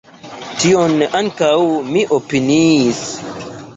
[0.61, 1.51] Tion ankaŭ
[1.91, 3.03] mi opiniis.